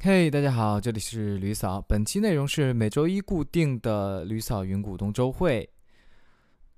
[0.00, 1.82] 嘿，大家好，这里是吕嫂。
[1.82, 5.68] 本期内容是每周一固定的吕嫂云股东周会。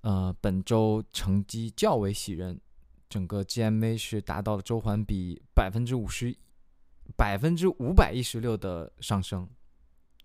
[0.00, 2.58] 呃，本周成绩较为喜人，
[3.10, 6.34] 整个 GMA 是达到了周环比百分之五十、
[7.14, 9.46] 百分之五百一十六的上升。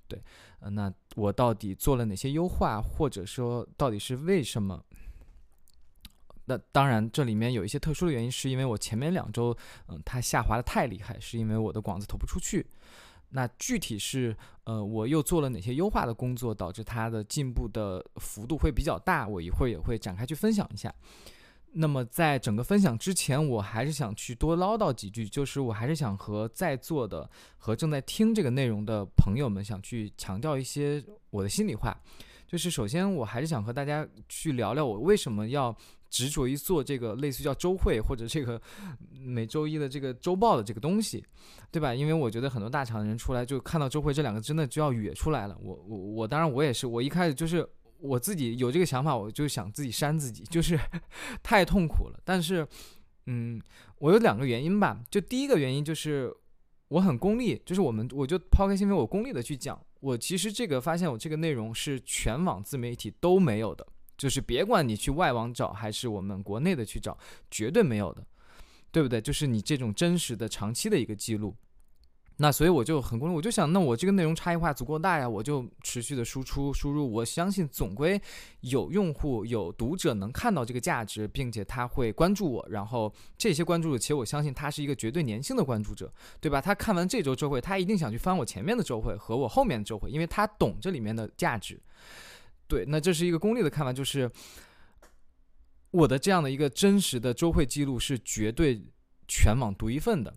[0.08, 0.24] 对，
[0.60, 4.82] 呃，那我到底做了哪些优化，或者说到底是为什么？
[6.46, 9.56] 那当然，这里面有一些特殊的原因，是因为我前面两周，
[9.88, 12.66] 嗯，它下滑的太厉害，是因为我的广子投不出去。
[13.30, 19.28] 那具体是，呃，我又做了哪些优化的工作，导致它的进步的幅度会比较大？
[19.28, 20.94] 我一会儿也会展开去分享一下。
[21.74, 32.00] 那么在整个分享之前，我还是想去多唠叨几句，就是我还是想和在座的和正在听这个内容的朋友们，想去强调一些我的心里话。
[32.48, 35.76] 就是首先，我还是想和大家去聊聊我为什么要。
[36.16, 38.62] 执着于做这个类似于叫周会或者这个
[39.20, 41.22] 每周一的这个周报的这个东西，
[41.70, 41.94] 对吧？
[41.94, 45.58] 因为我觉得很多大厂的人出来就看到周会这两个真的就要哕出来了。
[45.62, 47.68] 我我我当然我也是，我一开始就是
[48.00, 50.80] 我自己有这个想法，我就想自己删自己，就是
[51.44, 52.20] 太痛苦了。
[52.24, 52.66] 但是，
[53.26, 53.62] 嗯，
[53.98, 54.98] 我有两个原因吧。
[55.12, 56.34] 就第一个原因就是
[56.88, 63.86] 我很功利，就是我们我就抛开心扉，我功利的去讲，我其实这个发现我这个内容是全网自媒体都没有的。
[64.18, 67.18] 就是别管你去外网找还是我们国内的去找，
[67.50, 68.26] 绝对没有的，
[68.92, 69.20] 对不对？
[69.20, 71.56] 就是你这种真实的长期的一个记录。
[72.38, 77.10] 那所以我就很功利，我就想，那我这个内容差异化足够大呀，我就持续的输出输入。
[77.10, 78.22] 我相信总归
[78.60, 82.68] 有用户有读者能看到这个价值，并且他会关注我。
[82.70, 86.60] 然后这些关注者，其实我相信他是一个绝对粘性的关注者，对吧？
[86.60, 91.82] 他看完这周周会，他一定想去翻我前面的周会和我后面的周会，因为他懂这里面的价值。
[92.68, 94.30] 对，那这是一个功利的看法，就是
[95.92, 98.84] 我的这样的一个真实的周会记录是绝对
[99.28, 100.36] 全网独一份的，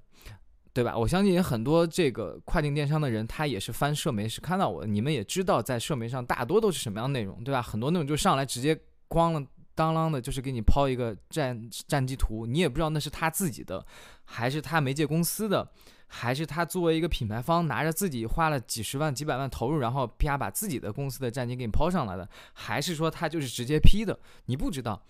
[0.72, 0.96] 对吧？
[0.96, 7.62] 我相信很多这个跨境电商的人，他也是翻社媒是看到我，你们也知道在社媒上大多都是什么样内容，对吧？
[7.62, 13.84] 很多内容就上来直接咣了当啷的，就是给你抛一个战战绩图，你也不知道那是他自己的，
[14.24, 15.70] 还是他媒介公司的。
[16.08, 24.18] 还是他作为一个品牌方，拿着自己花了几十万、几百万投入，然后啪把自己的公司的战绩给你抛上来的，还是说他就是直接批的？
[24.46, 25.00] 你不知道，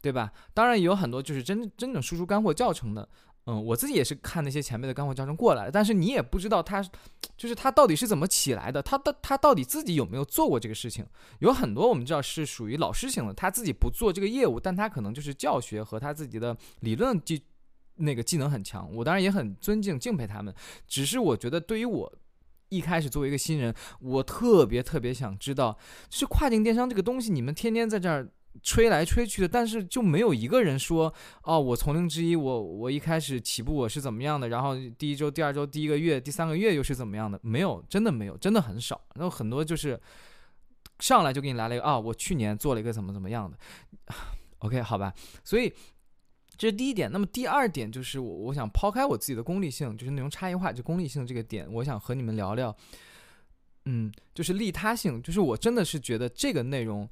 [0.00, 0.30] 对吧？
[0.52, 3.08] 当然也有很多就是真真正输出干货教程的，
[3.46, 6.82] 嗯，我自己也是看那些前辈的干货教程过来的，但是你也不知道他，
[7.36, 11.06] 就是他到底是怎么起来的，他到他到底自己有没有做过这个事情？
[11.38, 17.42] 有很多我们知道是属于老师型的，他自己不做这个业务，但他可能就是教学和他自己的理论基。
[17.96, 20.54] 那个技能很强，我当然也很尊敬敬佩他们。
[20.86, 22.12] 只是我觉得，对于我
[22.70, 25.78] 一开始作为一个新人，我特别特别想知道，
[26.10, 28.26] 是跨境电商这个东西，你们天天在这儿
[28.62, 37.38] 吹来吹去的，但是就没有一个人说，哦，我从零之一，我我一开始起步我是怎么样的，然后第一周、第二周、第一个月、第三个月又是怎么样的？
[37.42, 39.00] 没有，真的没有，真的很少。
[39.14, 40.00] 然后很多就是
[40.98, 43.58] 上来就给你来了一个，啊，我去年做了一个怎么怎么样的。
[44.60, 45.12] OK，好吧，
[45.44, 45.72] 所以。
[46.56, 52.76] 这是第一点，那么第二点就是我我想抛开我自己的功利性，就是内容差异化，就功利性这个点，我想和你们聊聊，
[53.86, 57.08] 嗯，就是利他性，就是我真的是觉得这个内容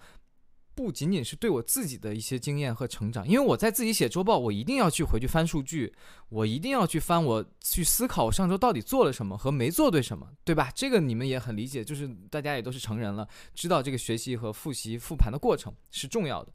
[0.75, 5.93] 不仅仅是对我自己的一些经验和成长，因为我在自己写周报，我一定要去回去翻数据，
[6.29, 10.71] 我一定要去翻，我去思考我上周到底做了什么和没做对什么，对吧？
[10.75, 16.53] 这个你们也很理解，就是大家也都是成人了，知道这个学习和复习复盘的过程是重要的。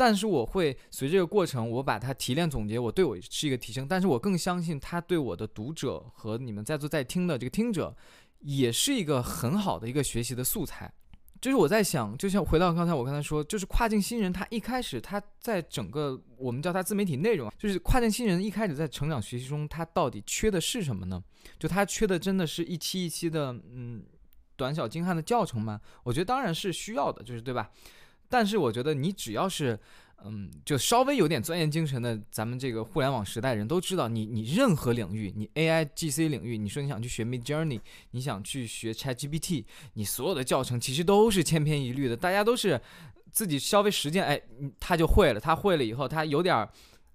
[0.00, 3.86] 但是我会随这个过程，我把它提炼总结，我对我是一个提升。
[3.86, 7.94] 但是我更相信它对我的读者和你们在座在听的这个听者，
[8.38, 10.90] 也是一个很好的一个学习的素材。
[11.38, 21.22] 就是我在想，就像回到刚才我刚才说，就是跨境新人他一开始他在整个我们叫他自媒体内容，就是跨境新人一开始在成长学习中，他到底缺的是什么呢？
[21.58, 24.02] 就他缺的真的是一期一期的嗯
[24.56, 25.78] 短小精悍的教程吗？
[26.04, 27.70] 我觉得当然是需要的，就是对吧？
[28.30, 29.78] 但是我觉得你只要是，
[30.24, 37.80] 嗯，就稍微有点钻研精神的，咱们这个互联网时代人都知道，你你任何领域，你 AI GC 领域，你说你想去学 Mid Journey，
[38.12, 39.64] 你想去学 ChatGPT，
[39.94, 42.80] 你所有的教程其实都是千篇一律的，大家都是
[43.32, 44.40] 自己稍微实践，哎，
[44.78, 46.68] 他就会了，他会了以后，他有点。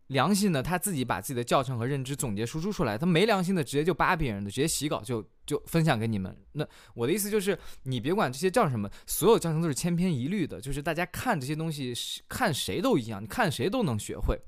[0.07, 6.38] 良心的，他自己把自己的教程和认知总结输出出来；他没良心的，直接就扒别人的，直接洗稿就就分享给你们。
[6.52, 11.92] 那我的意思就是，你别管这些叫什么，所有教程都是千篇一律的，就是大家看这些东西，
[12.30, 14.40] 看谁都一样，你看谁都能学会。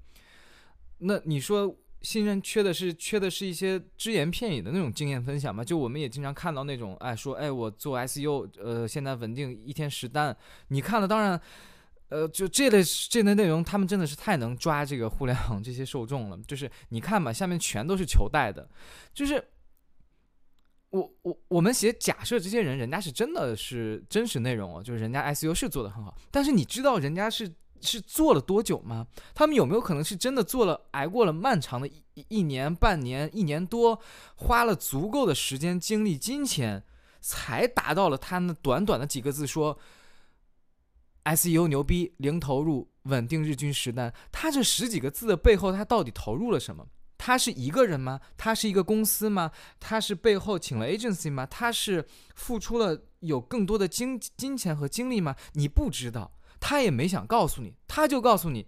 [0.99, 5.63] 那你说新人缺的是缺的是一些只言片语的那种经验分享吗？
[5.63, 10.37] 就我们也经常看到那种，哎，说哎我做 SEO，呃，现在稳定一天十单，
[10.67, 11.41] 你看了当然。
[12.09, 16.39] 呃，就这类这类内容，他们真的是太能抓这个互联网这些受众了。
[16.47, 18.69] 就是你看吧，下面全都是求带的，
[19.13, 19.43] 就是
[20.91, 29.05] 我我我们写假设这些人，人家是真的是真实内容哦，就是人家 SU 是做的很好，但是你知道人家是是做了多久吗？
[29.35, 34.01] 他们有没有可能是真的做了，挨过了漫长的一一年、半年、一年多，
[34.35, 36.81] 花了足够的时间、精力、金钱，
[37.19, 39.77] 才达到了他那短短的几个字说
[41.35, 44.13] ，SEO 牛逼，零投入，稳定日均十单。
[44.31, 46.87] 他这十几个字的背后，他到底投入了什么？
[47.17, 48.21] 他是一个人吗？
[48.37, 49.51] 他是一个公司吗？
[49.79, 51.45] 他是背后请了 agency 吗？
[51.45, 55.35] 他是付出了有更多的金金钱和精力吗？
[55.53, 58.67] 你不知道，他也没想告诉你，他就告诉你，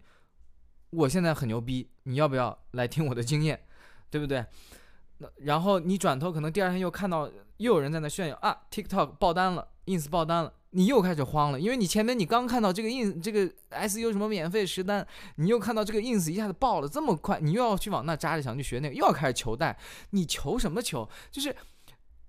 [0.89, 3.67] 我现在很牛逼，你要不要来听我的经验，
[4.09, 4.44] 对不对？
[5.19, 10.53] 那然后你转头可能第二天又看到又有人在那炫耀啊，TikTok 爆单了，Ins 爆单了。
[10.71, 15.06] 你又开始慌了，因为你前面你刚看到这个 ins 这个 SU 什么免费实单，
[15.36, 19.75] 你又看到这个 ins 一下子爆了这么快，你又要去往那扎着想去学那个，又要开始求带，
[20.12, 21.10] 你求什么求？
[21.31, 21.56] 就是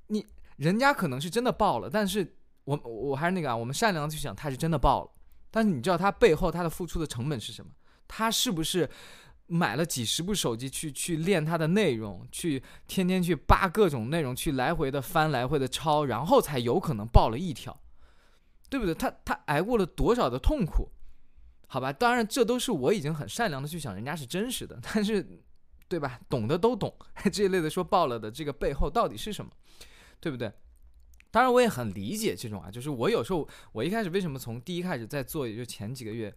[0.07, 0.27] 你
[0.57, 5.11] 人家可能是真的爆了，但是我我还是那个啊，我们善良的去想，他是真的爆了，
[5.51, 7.71] 但是你知道他背后他的付出的成本是什么？
[8.09, 8.89] 他是不是
[9.47, 17.79] 买了几十部手机去去练他的内容，去天天去扒各种内容，去来回的翻，来回的抄，然后才有可能爆了一条？
[18.71, 18.95] 对不对？
[18.95, 20.89] 他他挨过了多少的痛苦？
[21.67, 25.25] 好吧，当然这都是我已经很善良的去想，人家是真实的， 但是，
[25.89, 26.19] 对吧？
[26.29, 26.93] 懂的都懂
[27.33, 29.51] 这一类的说爆了的这个背后到底是什么，
[30.21, 30.53] 对不对？
[31.33, 36.35] 当然我也很理解这种啊，就是我有时候我一开始为什么从第一开始在做，也就前几个月，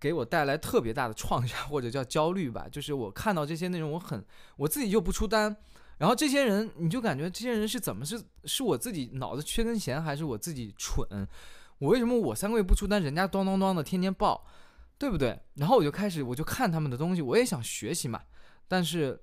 [0.00, 4.24] 给我带来特别大的创伤或者叫焦虑吧，就是我看到这些内容，我很
[4.56, 5.56] 我自己就不出单。
[5.98, 11.26] 然后这些人，你就感觉这些人是怎么是是我自己脑子缺根弦，还是我自己蠢？
[11.78, 14.44] 我为什么我三个月不出单，人家咚咚咚的天天爆，
[14.96, 15.38] 对不对？
[15.54, 18.22] 然后我就开始我就看他们的东西，我也想学习嘛，
[18.66, 19.20] 但是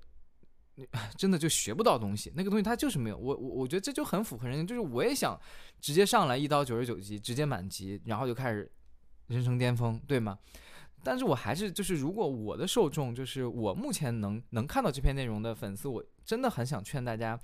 [1.16, 3.16] 真的就学不到东西，那个东西它就是没有。
[3.16, 5.38] 我我我觉得这就很符合人性，就是我也想
[5.80, 8.70] 直接上来一刀九十九级，直接满级，然后就开始
[9.28, 10.38] 人生巅峰，对吗？
[11.08, 17.38] 但是我还是就是，如果我的受众就是我目前能能看到这篇内容的粉丝，我真的很想劝大家，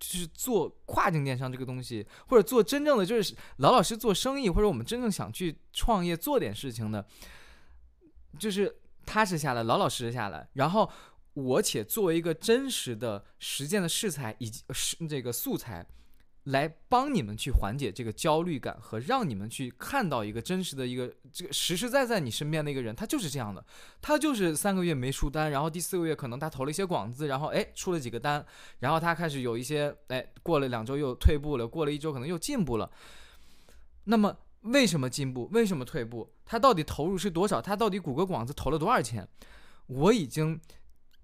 [0.00, 7.06] 就是做跨境电商这个东西，或者做真正的就是老老实做生意，或者我们真正想去创业做点事情的，
[8.38, 8.74] 就是
[9.04, 10.90] 踏实下来，老老实实下来，然后
[11.34, 15.86] 我且作为一个真实的实践的试材以及是这个素材。
[16.44, 23.62] 来帮你们去缓解这个焦虑感和让你们去看到一个真实的一个这个实实在在你身边的一个人，他就是这样的，
[24.00, 28.44] 他就是三个月没出单，然后第四个月可能他投了一些广子，然后哎出了几个单，
[28.78, 32.90] 然后他开始有一些哎过了两周又退步了，过了一周可能又进步了。
[34.04, 35.48] 那么为什么进步？
[35.52, 36.32] 为什么退步？
[36.46, 37.60] 他到底投入是多少？
[37.60, 39.28] 他到底谷歌广子投了多少钱？
[39.86, 40.58] 我已经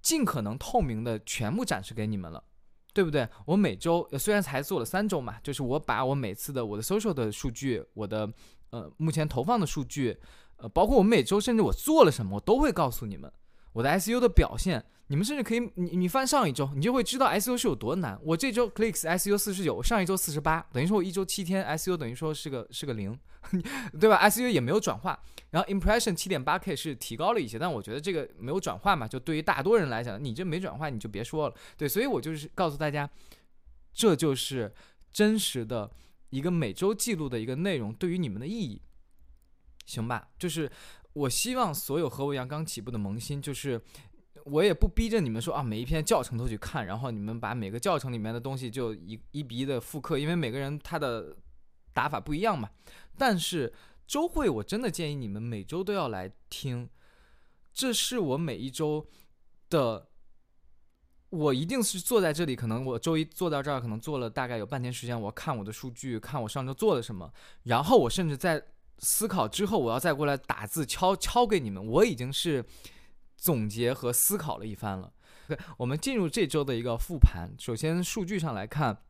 [0.03, 2.45] 尽可能透明的全部展示给你们了。
[2.95, 3.29] 对不对？
[3.45, 8.33] 我每周虽然才做了三周嘛，就是我把我每次的我的 social 的数据，我的
[8.71, 10.17] 呃目前投放的数据，
[10.57, 13.31] 呃，包括我每周甚至我做了什么，我都会告诉你们
[13.75, 14.83] 我的 SU 的表现。
[15.09, 18.19] 你们甚至可以，你你翻上一周，你就会知道 SU 是有多难。
[18.23, 23.17] 我这周 clicks SU 四十九，上一周四十八，等于说我一周七天 SU 等于说是个是个零，
[24.01, 31.55] 对吧？SU 也没有转化，然后 impression 七点八 K 是提高了一些，但我觉得这个没有转化嘛，就对于大多人来讲，你这没转化你就别说了。
[31.77, 33.09] 对，所以我就是告诉大家，
[33.93, 34.73] 这就是
[35.13, 35.91] 真实的
[36.31, 38.81] 一个每周记录的一个内容对于你们的意义，
[39.85, 40.29] 行吧？
[40.39, 40.71] 就是
[41.15, 43.81] 我希望所有和我一样刚起步的萌新，就是。
[44.47, 51.35] 我也不逼着你们说啊，每一篇教程都去看，然后你们把每个教程里面的东西就一一比一的复刻，因为每个人他的
[51.95, 52.69] 打法不一样嘛。
[53.17, 53.73] 但是
[54.07, 56.91] 周会我真的建议你们每周都要来听，
[57.73, 59.09] 这是我每一周
[59.71, 60.09] 的，
[61.31, 68.63] 我一定是坐在这里，可能我周一坐到这儿，可能坐了大概有半天时间，我看我的数据，看我上周做了什么，然后我甚至在
[68.99, 72.65] 思考之后，我要再过来打字敲敲给你们，我已经是。
[73.37, 75.13] 总结和思考了一番了。
[75.77, 77.55] 我们进入这周的一个复盘。
[77.59, 79.03] 首先，数据上来看，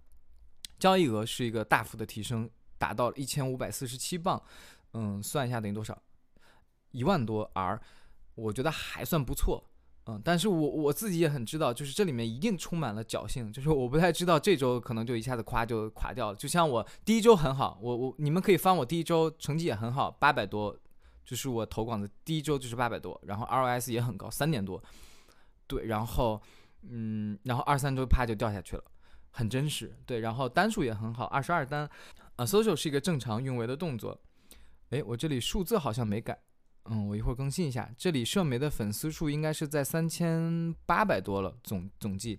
[0.77, 4.43] 交易额是一个大幅的提升，达到了一千五百四十七磅。
[4.95, 6.03] 嗯，算一下等于多少？
[6.91, 7.81] 一万多 R，
[8.35, 9.71] 我觉得还算不错。
[10.07, 13.53] 嗯，但是我我自己也很知道，就是这里面一定充满了侥幸。
[13.53, 16.37] 就是我不太知道这周可能就一下子夸就垮掉了。
[16.37, 20.77] 就像我第一周很好，我我你们可以翻我第一周成绩也很好，八百多。
[21.27, 24.79] 就是我投广的第一周就是八百多，然后 ROS 也很高，三点多，
[25.67, 26.39] 对，然后
[26.83, 28.85] 嗯，然后二三周啪就掉下去了，
[29.31, 31.89] 很真实，对，然后单数也很好，二十二单，
[32.37, 34.21] 啊，social 是一个正常运维的动作，
[34.91, 36.39] 哎，我这里数字好像没改，
[36.91, 42.39] 嗯，我一会儿更新一下，这里社媒的粉丝数应该是在三千八百多了，总总计，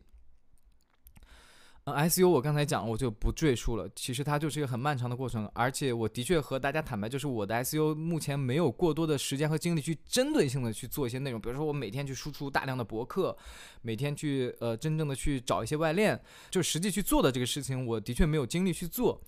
[1.86, 3.90] 呃，SU 我刚才讲了，我就不赘述了。
[3.96, 13.36] 其实它就是一个很漫长的过程，而且我的确和大家坦白，就是我的 SU 目前没有过多的时间和精力去针对性的去做一些内容，比如说我每天去输出大量的博客，
[13.82, 16.20] 每天去呃真正的去找一些外链，
[16.52, 19.20] 就实际去做的这个事情，我的确没有精力去做。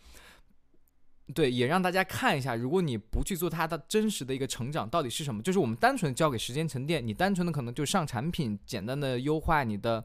[1.36, 10.04] 对，也让大家看一下，如果你不去做它的真实的一个成长到底是什么，就是我们单纯交给时间沉淀，你单纯的可能就上产品，简单的优化你的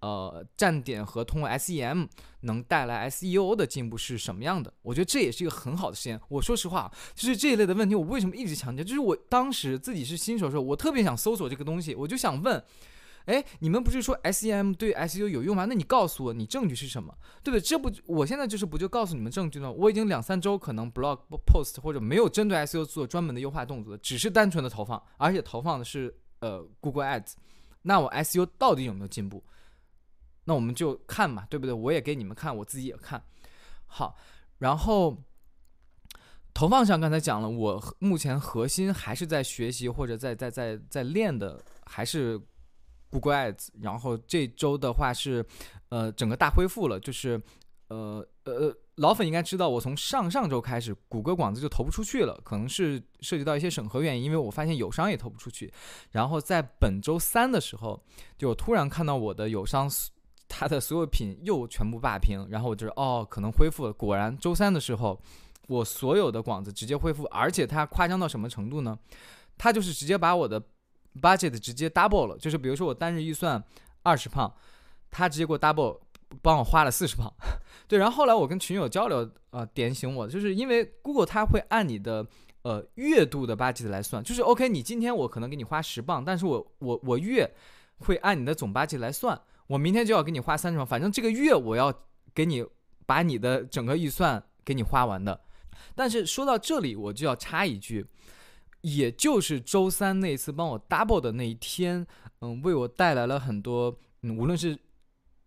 [0.00, 2.08] 呃站点和通过 SEM
[2.40, 4.72] 能带来 SEO 的进步是什么样的？
[4.80, 6.18] 我觉得这也是一个很好的实验。
[6.28, 8.82] 我说实话，就是这一类的问题，我为什么一直强调？
[8.82, 12.64] 就是我当时自己是新手的时候，我特别想搜索这个东西，我就想问。
[13.26, 15.64] 哎，你们不是说 SEM 对 SEO 有用吗？
[15.64, 17.16] 那你告诉我，你证据是什么？
[17.42, 17.60] 对不对？
[17.60, 19.72] 这不，我现在就是不就告诉你们证据呢？
[19.72, 27.32] 我已经两三周可能 blog post 或者没有针对 SEO 做专门的优化动作，只是单纯的投放，而且投放的是呃 Google Ads。
[27.82, 29.42] 那我 SEO 到底有没有进步？
[30.44, 31.72] 那我们就看嘛，对不对？
[31.72, 33.24] 我也给你们看，我自己也看
[33.86, 34.16] 好。
[34.58, 35.16] 然后
[36.52, 42.38] 投放上刚才讲了，我目前核心还是在学习或者在在在在练的，还是。
[43.14, 45.44] 谷歌 Ads，然后这周的话是，
[45.88, 47.40] 呃，整个大恢复了，就是，
[47.88, 55.72] 呃呃，老粉应该知道，我从上上周开始，谷歌广子就投不出去了，可能是涉及到一些审核原因，因为我发现友商也投不出去。
[56.10, 58.02] 然后在本周三的时候，
[58.36, 59.88] 就突然看到我的友商，
[60.48, 63.92] 他的所有品又全部霸屏，然后我就哦，可能恢复了。
[63.92, 65.20] 果然，周三的时候，
[65.68, 68.98] 我所有的广子直接恢复，而且它夸张到什么程度呢？
[69.56, 70.60] 它就是直接把我的。
[71.20, 73.62] Budget 直接 double 了，就是比如说我单日预算
[74.02, 74.52] 二十磅，
[75.10, 76.00] 他直接给我 double，
[76.42, 77.32] 帮我花了四十磅。
[77.86, 82.26] 对，然后后来我跟群友交流，呃，点醒我，就是因为 Google 它会按你的
[82.62, 87.48] 呃月度的 budget 来算，就是 OK，你今天我可能给你花十磅，但是我我我月
[87.98, 91.92] 会按你的总 budget 来算，我明天就要给你花三十磅，反正这个月我要
[92.34, 92.64] 给你
[93.06, 95.40] 把你的整个预算给你花完的。
[95.94, 98.06] 但是说到这里，我就要插一句。
[98.84, 102.06] 也就是周三那次帮我 double 的那一天，
[102.42, 104.78] 嗯，为我带来了很多，嗯，无论是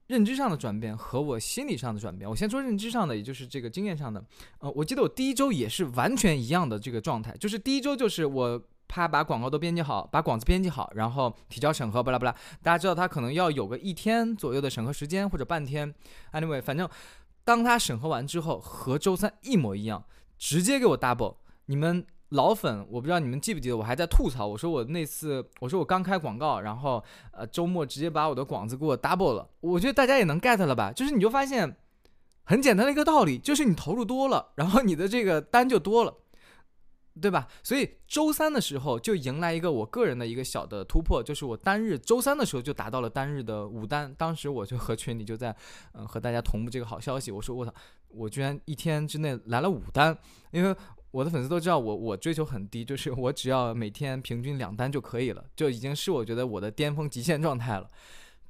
[0.07, 2.27] 认知上的转变和我心理上的转变。
[2.27, 4.25] 我先说认知上的，也就是这个经验上的。
[4.57, 12.35] 呃，我记得我第一周也是完全一样的这个状态，就是第一周就是我怕把广告都编辑好，把广子编辑好，然后提交审核，巴拉巴拉。
[12.63, 15.93] 大家知道他可能要有个一天左右的审核时间或者半天。
[16.33, 16.89] Anyway，反正
[17.43, 20.03] 当他审核完之后，和周三一模一样，
[20.39, 21.35] 直接给我 double。
[21.67, 22.03] 你们。
[22.29, 29.49] 老粉，我不知道你们记不记得，我还在吐槽，我说我那次，我说我刚开广告，然后呃周末直接把我的广子给我 double 了。
[29.61, 30.91] 我觉得大家也能 get 了吧？
[30.91, 31.77] 就是你就发现
[32.43, 36.13] 很简单的一个道理，就是你投入多了，然后你的这个单就多了，
[37.21, 37.47] 对吧？
[37.63, 44.13] 所以周三的时候就迎来一个我个人的一个小的突破，就是我单日周三的时候就达到了单日的五单。
[44.17, 45.55] 当时我就和群里就在
[45.93, 47.73] 嗯和大家同步这个好消息，我说我操，
[48.09, 50.17] 我居然一天之内来了五单，
[50.51, 50.75] 因为。
[51.17, 57.89] 我的粉丝都知道我，我追求很低，就是我只要每天平均两单就可以了，就已经是我觉得我的巅峰极限状态了。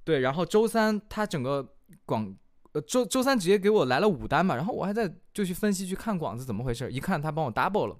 [0.04, 1.66] 对，然后周三他整个
[2.06, 2.36] 广，
[2.74, 7.98] 呃周周三直接给我来了五单嘛，然后我还在就去分析去看广子怎么回事，一看他帮我 double 了。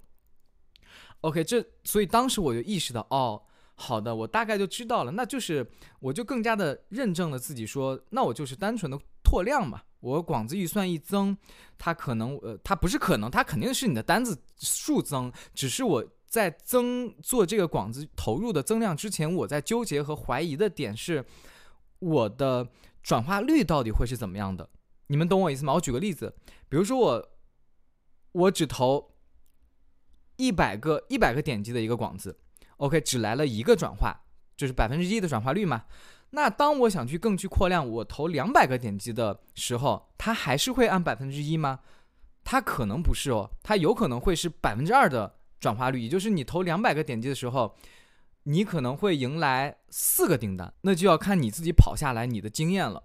[1.22, 3.40] OK，这所以当时我就意识到，哦，
[3.74, 5.66] 好的，我大概就知道了，那就是
[6.00, 9.82] 我就更加的认证了自己，说那我就是单纯的拓量嘛。
[10.00, 11.36] 我广子预算一增，
[11.76, 15.32] 它可能呃，它不是可能，它肯定是你的单子数增。
[15.52, 21.24] 只是我在增做这个广子投入的增量之前，我在纠结和怀疑的点是，
[21.98, 22.68] 我的
[23.02, 24.70] 转化率到底会是怎么样的？
[25.08, 25.74] 你们懂我意思吗？
[25.74, 26.32] 我举个例子，
[26.68, 27.28] 比如说我
[28.30, 29.16] 我只投
[30.36, 32.38] 一百个一百个点击的一个广子
[32.76, 34.20] ，OK，只来了一个转化，
[34.56, 35.86] 就是百分之一的转化率嘛。
[36.30, 41.80] 那当我想去更去扩量，我投两百个点击的时候，它还是会按百分之一吗？
[42.44, 47.74] 它可能不是哦，它有可能会是百分之二的转化率，也就是你投两百个点击的时候，
[48.44, 53.02] 你可能会迎来四个订单，那就要看你自己跑下来你的经验了，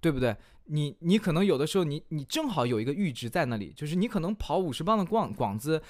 [0.00, 0.36] 对不对？
[0.64, 5.82] 你你可能有的时候你你正好有一个阈值在那里，就是你可能跑五十磅的广广子，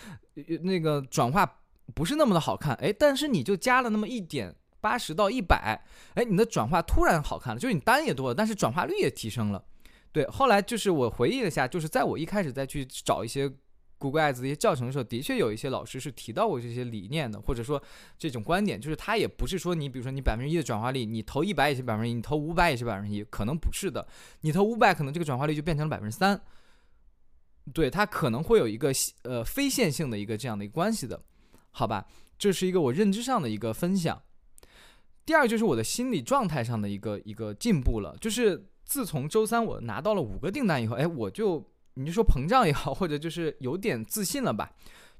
[0.62, 1.60] 那个转化
[1.94, 4.56] 不是那么的好看，哎，但是你就加了那么一点。
[4.82, 5.82] 八十到一百，
[6.14, 9.64] 哎，你的转化突然好看了，就是你单也多了，但是转化率也提升了。
[10.10, 13.50] 对，后来就是我回忆了一下，就是在我一开始再去找一些
[13.96, 17.82] Google Ads 的一些教程的时候，的确有一些老师是提到过这些理念的，或者说
[18.18, 24.06] 这种观点，就是他也不是说你比如说你百分之一的转化率，你投一百也是百分之一，你投五百也是百分之一，可能不是的，
[24.40, 26.38] 你投五百可能这个转化率就变成了百分之三。
[27.72, 31.22] 对，它可能会有一个呃非线性的一个这样的一个关系的，
[31.70, 32.04] 好吧？
[32.36, 34.20] 这是一个我认知上的一个分享。
[35.24, 41.64] 第二就是我的心理状态上的一个一个进步了，就是自从周三我拿到了五个订单以后，哎，我就
[41.94, 44.72] 你就说膨胀也好，或者就是有点自信了吧，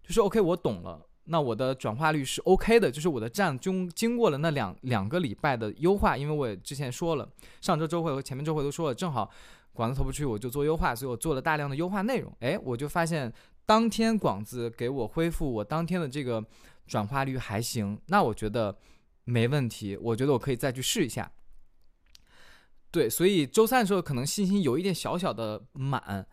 [0.03, 1.07] 就是 OK，我懂了。
[1.27, 7.29] 那我的转化率是 OK 的，就是我的站经经过了那两两个礼拜的优化，因为我也之前说了，
[7.61, 9.31] 上周周会和前面周会都说了，正好
[9.73, 12.33] 广子投不出去，我就做优化，所以我做了大量的优化内容。
[12.41, 13.33] 哎，我就发现
[13.65, 16.45] 当天广子给我恢复我当天的这个
[16.89, 18.77] 转化率还行，那我觉得
[19.25, 21.31] 没问题，我觉得我可以再去试一下。
[22.91, 26.27] 对，所以周三的时候可能信心有一点小小的满。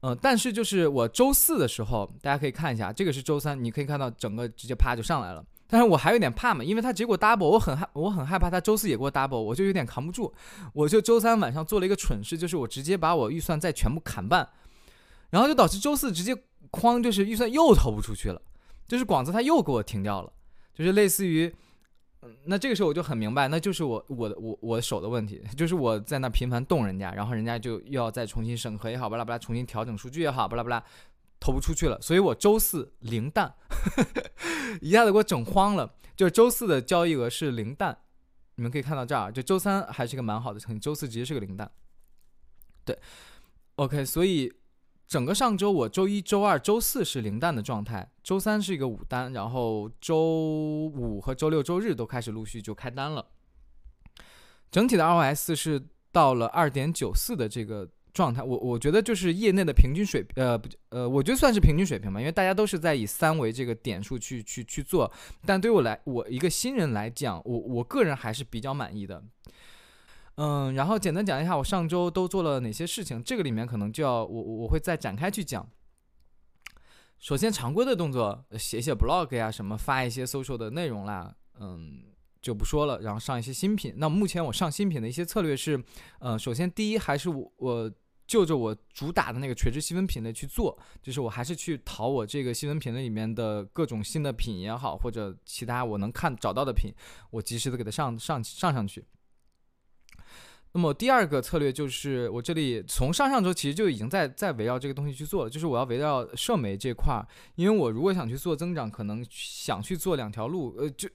[0.00, 5.44] 嗯，但是就是我周四的时候，大家可以看一下，这个是周三，你可以看到整个直接啪就上来了。
[5.68, 10.32] 但是我还有点怕嘛，因为它结果 double，我很害，我很害怕它周四也给我 double，我就有点扛不住。
[10.72, 14.48] 我就周三晚上做了一个蠢事，就是我直接把我预算再全部砍半，
[15.30, 16.36] 然后就导致周四直接
[16.70, 18.42] 哐，就是预算又投不出去了，
[18.86, 20.32] 就是广子他又给我停掉了，
[20.74, 21.54] 就是类似于。
[22.44, 30.82] 那这个时候我就很明白，那就是我我的我我手的问题，就是我在那频繁动人家，然后人家就又要再重新审核也好，巴拉巴拉重新调整数据也好，巴拉巴拉
[31.40, 33.54] 投不出去了，所以我周四零蛋，
[34.80, 35.94] 一下子给我整慌了。
[36.14, 37.98] 就是周四的交易额是零蛋，
[38.54, 41.70] 你们可以看到这儿，就周三还是一个蛮好的成绩，周四直接是个零蛋。
[42.84, 42.98] 对
[43.76, 44.52] ，OK，所以。
[45.08, 53.24] 整个上周，我周一周二周四是零单的状态，周三是一个五单，然后周五和周六周日都开始陆续就开单了。
[54.70, 65.10] 整体的 ROS 是到了二点九四的这个状态，我我觉得就是业内的平均水平，呃不呃，我觉得算是平均水平吧，因为大家都是在以三维这个点数去去去做，
[65.44, 69.22] 但对我来，我一个新人来讲，我我个人还是比较满意的。
[70.36, 75.66] 嗯，然后简单讲一下我上周都做了哪些事情，这个里面可能就要我我会再展开去讲。
[77.18, 82.02] 首先常规的动作，写写 blog 呀，什么发一些 social 的内容啦，嗯，
[82.42, 83.00] 就不说了。
[83.00, 85.82] 然后上一些新品，那目前我上新品的一些策略是，
[86.18, 87.90] 呃，首先第一还是我我
[88.26, 96.92] 就着我主打的那个垂直细分品类去做，就是我还是去淘我这个细分品类里面的各种新的品也好，或者其他我能看找到的品，
[97.30, 99.02] 我及时的给它上上上上去。
[100.76, 111.08] 那么第二个策略就是，我这里从上上周其实就已经在在围绕这个东西去做了，就是我要围绕社媒这块儿，因为我如果想去做增长，可能想去做两条路，呃，就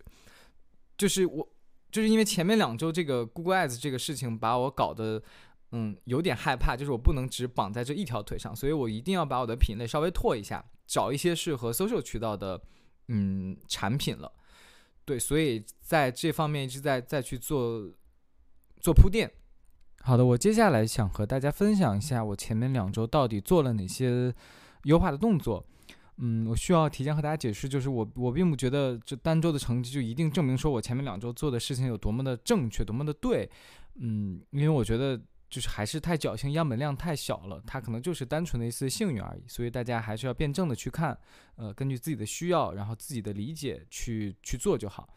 [0.98, 1.48] 就是我
[1.92, 5.22] 就是因为前面两周这个 Google Ads 这个事情把我搞得
[5.74, 12.60] 嗯有点害怕，就是我不能只绑在这一条腿上，所以我一定要把我的品类稍微拓一下，找一些适合 social 渠道的
[13.10, 14.34] 嗯产品了，
[15.06, 17.88] 对，所以在这方面一直在在去做
[18.80, 19.32] 做铺垫。
[20.04, 24.34] 好的，我接下来想和大家分享一下我前面两周到底做了哪些
[24.84, 25.64] 优化的动作。
[26.18, 33.50] 嗯，我需要提前和大家解释，就是我我并不觉得这单周的成绩就一定证明说我前面两周做的事情有多么的正确，多么的对。
[33.96, 39.44] 嗯，因为我觉得就是还是太侥幸，样本量太小了，它可能就是单纯的一次幸运而已。
[39.48, 41.18] 所以大家还是要辩证的去看，
[41.56, 45.08] 呃，根据自己的需要，然后自己的理解去去做就好。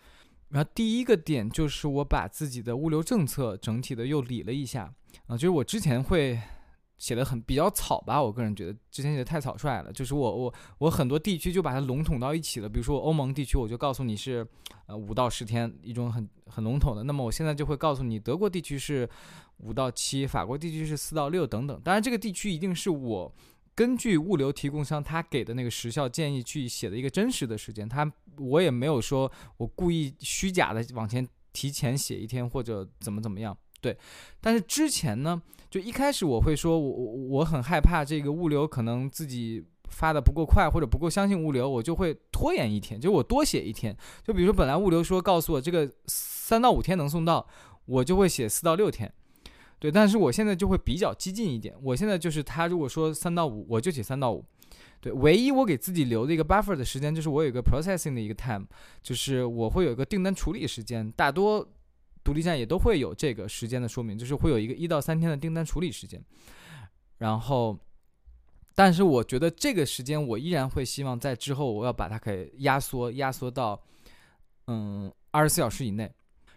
[0.54, 4.94] 然后第一个点就是我把自己的物流政策整体的又理了一下
[5.26, 6.40] 啊，就是我之前会
[6.96, 14.46] 写的很比较草吧，我个人觉得之前写的太草率了，就是我我我很多地区就把它笼统到一起了，比如说欧盟地区，我就告诉你是
[14.86, 19.10] 呃五到十天一种很很笼统的，那么我现在就会告诉你德国地区是
[19.56, 23.34] 五到七，法国地区是四到六等等，当然这个地区一定是我。
[23.74, 33.96] 根据物流提供商他给的那个时效建议去写的一个真实的时间，他我也没有说我故意虚假的往前提前写一天或者怎么怎么样，对。
[34.40, 43.96] 但是之前呢，就一开始我会说我我我很害怕这个物流可能自己发的不够快或者不够相信物流，我就会拖延一天，就我多写一天。
[44.22, 47.46] 就比如说本来物流说告诉我这个三到五天能送到，
[47.86, 49.12] 我就会写四到六天。
[49.84, 51.74] 对，但是我现在就会比较激进一点。
[51.82, 54.42] 我现在就是他如果说三到五，我就写三到五。
[54.98, 58.64] 对，唯一我给自己留的一个 buffer 的时间，就是我有一个 processing 的一个 time，
[59.02, 61.12] 就是我会有一个订单处理时间。
[61.12, 61.68] 大多
[62.24, 66.18] 独立站也都会有这个时间的说明，就是会有一个一到三天的订单处理时间。
[67.18, 67.78] 然后，
[68.74, 73.78] 但是我觉得这个时间我依然会希望在之后我要把它给压缩，压缩到
[74.68, 76.10] 嗯二十四小时以内。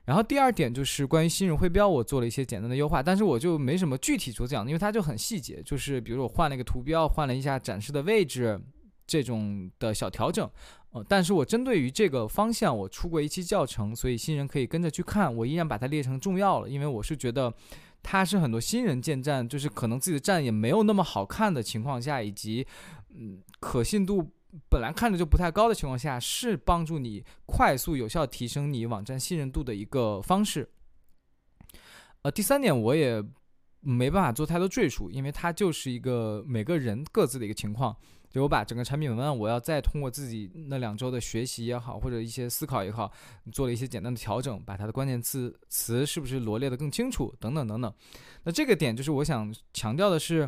[0.07, 8.57] 然后第二点就是关于新人徽标，我做了一些简单的优化，但是我就没什么具体说讲，因为它就很细节，就是比如我换了一个图标，换了一下展示的位置，
[9.05, 10.49] 这种的小调整。
[10.91, 15.35] 呃，但是我针对于这个方向，我出过一期教程，所以新人可以跟着去看。
[15.35, 17.53] 我依然把它列成重要了，因为我是觉得
[18.01, 22.65] 它是很多新人建站，就是可能自己的站也没有那么好看的情况下，以及
[23.13, 24.31] 嗯可信度。
[24.69, 30.69] 本来看着就不太高的情况下，是帮助你快速有效提升你网站信任度的一个方式。
[32.23, 33.23] 呃，第三点我也
[33.81, 37.95] 没办法做太多赘述，因为它就是一个每个人各自的一个情况。
[38.29, 43.09] 就我把整个产品文案，我要再通过自己那两周的学习也好，或者一些思考也好，
[43.53, 47.91] 做了一些简单的调整，把它的关键词词是不是罗列的更清楚，等等等等。
[48.43, 50.47] 那这个点就是我想强调的是，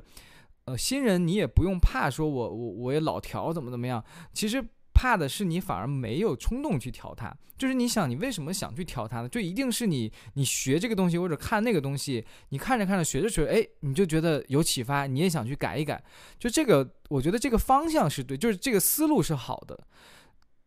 [0.70, 4.04] 呃，新人你也不用怕说我我我也老调怎么怎么样，
[4.34, 4.64] 其实。
[4.92, 9.30] 怕的是你反而没有冲动去调它，就是你想你为什么想去调它呢？
[9.30, 16.04] 就一定是你你学这个东西或者看那个东西，你看着看着学着学着，哎，你就觉得有启发，你也想去改一改。
[16.38, 19.80] 就这个，我觉得这个方向是对，就是这个思路是好的。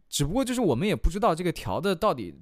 [0.08, 2.34] 只不过就是我们也不知道这个调的到底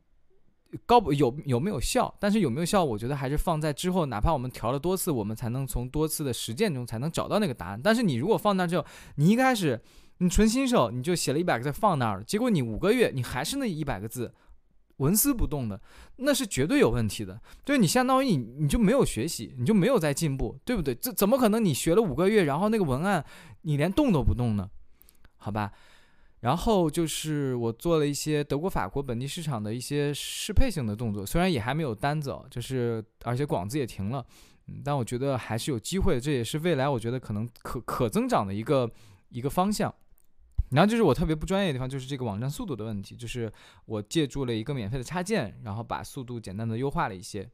[0.87, 7.81] 高有有没有效，但是有没有效，我觉得还是放在之后，哪怕我们调了多次，我们才能从多次的实践中才能找到那个答案。
[7.83, 9.81] 但是你如果放那之后，你一开始。
[10.23, 14.35] 你纯新手，你就写了一百个字放那儿了，结果你五个月你还是那一百个字，
[14.99, 15.81] 纹丝不动的，
[16.17, 17.41] 那是绝对有问题的。
[17.65, 20.95] 就你相当于你你就没有学习，你就没有在进步，对不对？
[20.95, 21.65] 这怎么可能？
[21.65, 23.25] 你学了五个月，然后那个文案
[23.63, 24.69] 你连动都不动呢？
[25.39, 25.73] 好吧。
[26.41, 34.25] 然后就是我做了一些德国、法国本地市场的一些适配性的动作，虽然也还没有单子，就是而且广子也停了，
[34.69, 38.91] 嗯，但我觉得还是有机会，这也是未来我觉得可能可可增长的一个
[39.29, 39.95] 一个方向。
[40.71, 43.17] 然后就是我特别不专业的地方，就是这个网站速度的问题。
[43.17, 43.53] 就是
[43.87, 47.51] 我借助了一个免费的插件，然后把速度简单的优化了一些。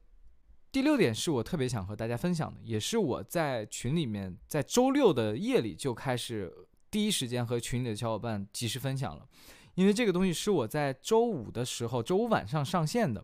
[0.70, 6.52] 第六点是我特别想和大家分享的，也是我在群里面在周六的夜里就开始
[6.96, 9.28] 第一时间和群里的小伙伴及时分享了，
[9.74, 13.22] 因为这个东西是我在周五的时候，周五晚上上线的。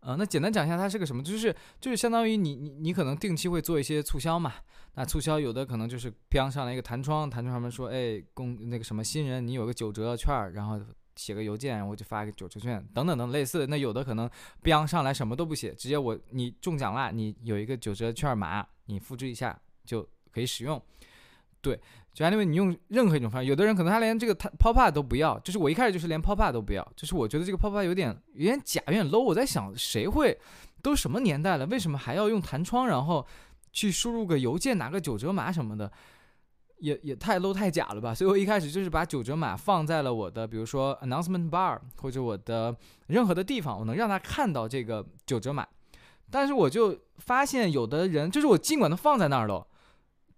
[0.00, 4.54] 呃，那简单讲一下它是个什么，就是就是相当于你你你可能定期会做一些促销嘛，
[4.94, 10.80] 那促销有的可能就是标上来一个弹窗，弹窗上面说，哎，公那个什么新人，你有个九折券，然后
[11.16, 13.66] 写个邮件，我就发个九折券，等等等类似的。
[13.66, 14.30] 那有的可能
[14.62, 20.82] 标上来什么都不写，直接我你中奖啦，你有一个九折券码，你复制一下就可以使用。
[21.66, 21.80] 对，
[22.14, 29.18] 就 anyway，你用任何一种方式，有的人可能他连这个他 pop up 都不要，就是我一开始就是连 pop up 都不要，就是我觉得这个 pop up 有点有点假，有点 low。
[29.18, 30.38] 我在想，谁会
[30.80, 33.26] 都什么年代了，为什么还要用弹窗，然后
[33.72, 35.90] 去输入个邮件拿个九折码什么的，
[36.78, 38.14] 也也太 low 太假了吧？
[38.14, 42.72] 所以我一开始就是把九折码放在了我的，比如说 announcement bar 或者我的
[43.08, 45.66] 任何的地方，我能让他看到这个九折码。
[46.30, 49.66] 但是我就发现有的人，就是我尽管都放在那儿了，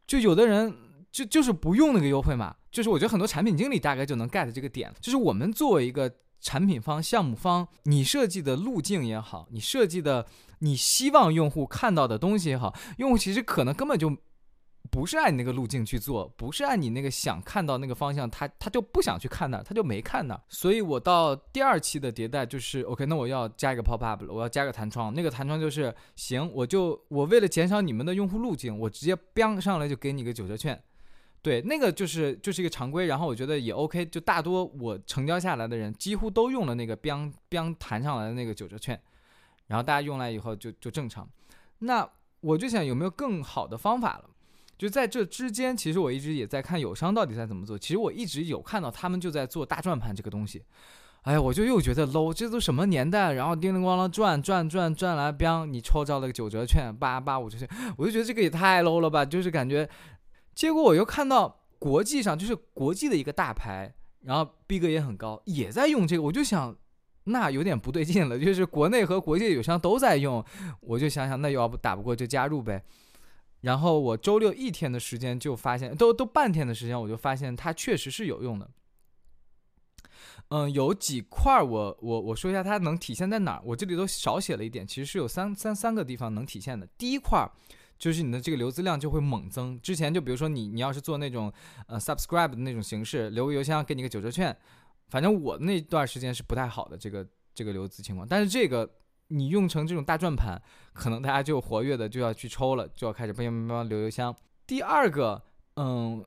[0.07, 0.88] 就有的人。
[1.11, 10.27] 就就是不用那个优惠码，就是我觉得很多产品经理大概就能 get 这个点，就是我们作为一个产品方、项目方，你设计的路径也好，你设计的
[10.61, 14.17] 你希望用户看到的东西也好，用户其实可能根本就
[14.91, 20.41] 不是按你那个路径去做，不是按你那个想看到那个方向，他他就不想去看那，他就没看那。
[20.49, 30.81] 所以我到第二期的迭代就是 OK，那我要加一个 pop up 了，我要加个弹窗，那个弹窗就是行，我就我为了减少你们的用户路径，我直接 biang 上来就给你个九折券。
[31.41, 39.01] 对，那个就是就是一个常规，然后我觉得也 OK，就大多我成交下来的人几乎都用了那个 biang biang 弹上来的那个九折券，
[39.69, 41.27] 然后大家用来以后就就正常。
[41.79, 42.07] 那
[42.41, 44.25] 我就想有没有更好的方法了？
[44.77, 47.79] 就在这之间，其实我一直也在看友商到底在怎么做。
[47.79, 50.63] 其实我一直有看到他们就在做大转盘这个东西，
[51.23, 53.33] 哎呀，我就又觉得 low，这都什么年代？
[53.33, 59.89] 然后叮铃咣啷转转转转来 biang，你抽着了个九折券，八八五折券，我就觉得这个也太 low 了吧，就是感觉。
[60.59, 66.77] 结果我又看到国际上就是国际的一个大牌，然后逼格也很高，也在用这个，我就想，
[67.23, 68.37] 那有点不对劲了。
[68.37, 70.45] 就是国内和国际友商都在用，
[70.81, 72.83] 我就想想，那要不打不过就加入呗。
[73.61, 78.69] 然后我周六一天的时间就发现，都都半天的时间，我就发现它确实是有用的。
[80.49, 86.85] 嗯，有几块我我我说一下它能体现在哪儿，我这里都少写了一点，其实是有三三三个地方能体现的。
[86.99, 87.49] 第一块。
[87.99, 89.79] 就是你的这个流资量就会猛增。
[89.81, 91.53] 之前就比如说你你要是做那种
[91.89, 94.57] 呃 subscribe 的那种形式，留个邮箱给你个九折券，
[95.09, 98.27] 反正我那段时间是不太好的这个这个流资情况。
[98.27, 98.89] 但是这个
[99.27, 104.35] 你用成这种大转盘，可能大家就活跃的就要去抽了，就要开始叭叭叭留邮箱。
[104.65, 105.43] 第二个，
[105.75, 106.25] 嗯，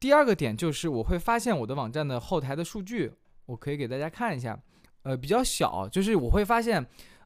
[0.00, 3.12] 第二个点就是我会发现我的网站的后台的数据，
[3.46, 4.60] 我可以给大家看一下，
[5.04, 6.84] 呃，比较小，就是我会发现，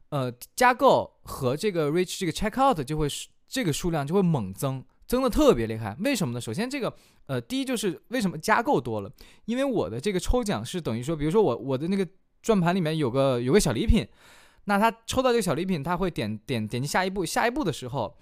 [0.09, 3.27] 呃，加购和这个 reach 这个 check out 就会是。
[3.49, 5.97] 这个数量就会猛增，增的特别厉害。
[6.01, 6.39] 为什么呢？
[6.39, 6.93] 首先，这个
[7.25, 9.11] 呃，第一就是为什么加购多了？
[9.45, 12.07] 因为我的这个抽奖是等于说，比如说我我的那个
[12.41, 14.07] 转盘里面有个有个小礼品，
[14.65, 18.15] 那他抽到这个小礼品，他会点点点击下一步，下一步的时候，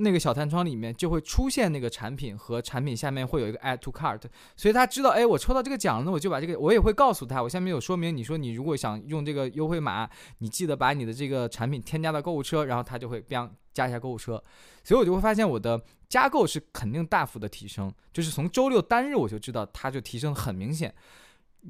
[0.00, 4.20] 那个小弹窗里面就会出现那个产品和产品下面会有一个 add to cart，
[4.56, 10.08] 所以他知道，哎，我抽到这个奖了，那我就把这个，我也会告诉他，我下面有说明，你说你如果想用这个优惠码，
[10.38, 14.42] 你记得把你的这个产品添加到购物车，然后他就会 biang 加一下购物车，
[14.82, 20.94] 所以我就会发现我的加购是肯定大幅的提升，就是从周六单日我就知道它就提升很明显。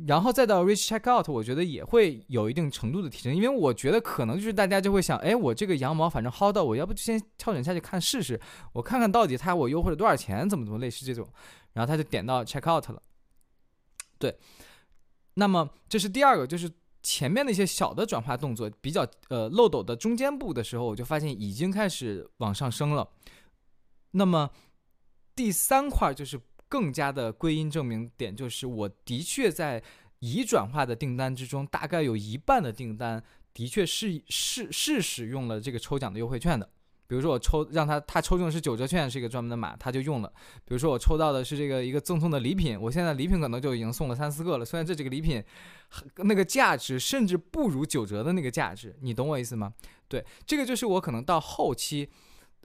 [0.07, 8.41] 然后再到 reach checkout，我觉得也会有一定程度的提升，因为我觉得可能就是大家就会想，哎，我这个羊毛反正薅到，我要不就先跳转下去看试试，
[8.73, 11.29] 我看看到底他我优惠了多少钱，怎么怎么类似这种，
[11.73, 13.03] 然后他就点到 checkout 了。
[14.19, 14.39] 对，
[15.35, 16.71] 那么这是第二个，就是
[17.03, 23.09] 前面的一些小的转化动作比较呃漏斗的中间部的时候，我就发现已经开始往上升了。
[24.13, 24.51] 那么
[25.35, 26.41] 第三块就是。
[26.71, 29.83] 更加的归因证明点就是，我的确在
[30.21, 36.71] 已转化的订单之中，大概有一半的订单的确是是是使用了这个抽奖的优惠券的。
[37.09, 40.33] 比如说我抽让他他抽中的是九折券，是一个专门的码，他就用了。
[40.65, 44.65] 比如说我抽到的是这个一个赠送的礼品，我现在礼品可能就已经送了三四个了。
[44.65, 45.43] 虽然这几个礼品
[46.19, 49.75] 那个价值甚至不如九折的那个价值，你懂我意思吗？
[50.07, 52.09] 对，这个就是我可能到后期，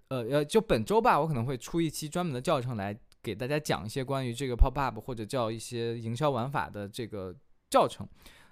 [0.09, 2.95] 呃呃，就本周吧，我可能会出一期专门的教程来。
[3.25, 7.35] 给大家讲一些关于这个 pop up 或者叫一些营销玩法的这个
[7.71, 8.07] 教程，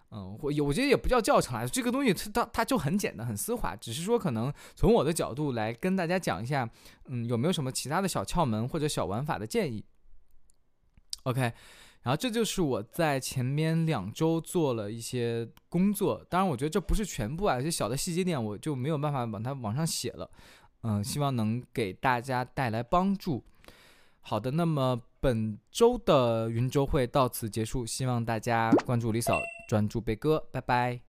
[0.09, 6.67] 嗯，或我觉得也不叫教程啊，这个东西它它它就很简单很丝滑，只是说可能从我的角度来跟大家讲一下，
[7.05, 9.85] 嗯，有没有什么其他的小窍门或者小玩法的建议
[11.23, 11.41] ？OK，
[12.01, 20.27] 然后这就是我在前面两周做了一些工作，当然我觉得这不是全部啊，有些小的细节点我就没有办法把它往上写了，
[20.81, 23.43] 嗯，希望能给大家带来帮助。
[24.25, 31.01] 好的，那么本周的云周会到此结束，希望大家关注李嫂，专注贝哥，拜拜。